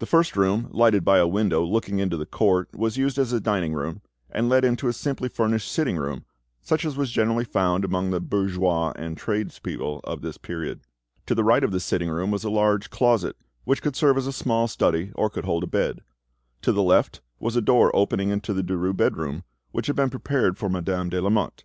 [0.00, 3.40] The first room, lighted by a window looking into the court, was used as a
[3.40, 6.26] dining room, and led into a simply furnished sitting room,
[6.60, 10.82] such as was generally found among the bourgeois and tradespeople of this period.
[11.24, 14.26] To the right of the sitting room was a large closet, which could serve as
[14.26, 16.02] a small study or could hold a bed;
[16.60, 20.58] to the left was a door opening into the Derues' bedroom, which had been prepared
[20.58, 21.64] for Madame de Lamotte.